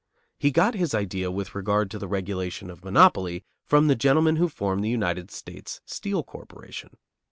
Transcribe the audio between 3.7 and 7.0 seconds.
the gentlemen who form the United States Steel Corporation.